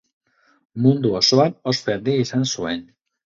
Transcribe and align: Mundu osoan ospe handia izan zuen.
Mundu 0.85 1.11
osoan 1.19 1.53
ospe 1.73 1.95
handia 1.97 2.25
izan 2.29 2.49
zuen. 2.57 2.83